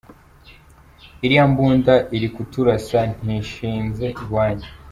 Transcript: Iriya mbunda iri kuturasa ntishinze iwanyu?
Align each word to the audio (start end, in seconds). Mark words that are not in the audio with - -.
Iriya 1.25 1.45
mbunda 1.51 1.93
iri 2.15 2.27
kuturasa 2.35 2.99
ntishinze 3.23 4.05
iwanyu? 4.23 4.69